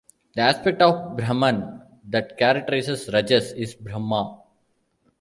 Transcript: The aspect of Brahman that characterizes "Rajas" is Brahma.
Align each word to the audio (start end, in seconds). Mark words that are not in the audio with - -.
The 0.33 0.41
aspect 0.41 0.81
of 0.81 1.15
Brahman 1.15 1.79
that 2.09 2.35
characterizes 2.35 3.07
"Rajas" 3.13 3.51
is 3.51 3.75
Brahma. 3.75 4.41